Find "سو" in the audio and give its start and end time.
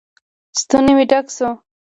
1.35-1.49